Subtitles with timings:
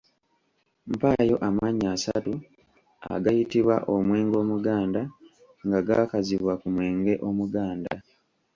[0.91, 2.33] Mpaayo amannya asatu
[3.13, 5.01] agayitibwa omwenge Omuganda
[5.65, 7.93] nga gaakazibwa ku mwenge Omuganda.